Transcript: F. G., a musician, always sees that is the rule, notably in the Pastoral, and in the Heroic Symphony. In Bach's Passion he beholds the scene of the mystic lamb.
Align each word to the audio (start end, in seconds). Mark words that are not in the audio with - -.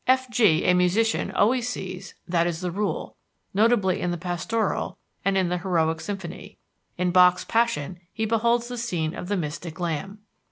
F. 0.07 0.27
G., 0.31 0.65
a 0.67 0.73
musician, 0.73 1.29
always 1.29 1.69
sees 1.69 2.15
that 2.27 2.47
is 2.47 2.61
the 2.61 2.71
rule, 2.71 3.17
notably 3.53 4.01
in 4.01 4.09
the 4.09 4.17
Pastoral, 4.17 4.97
and 5.23 5.37
in 5.37 5.49
the 5.49 5.59
Heroic 5.59 6.01
Symphony. 6.01 6.57
In 6.97 7.11
Bach's 7.11 7.45
Passion 7.45 7.99
he 8.11 8.25
beholds 8.25 8.67
the 8.67 8.79
scene 8.79 9.13
of 9.13 9.27
the 9.27 9.37
mystic 9.37 9.79
lamb. 9.79 10.21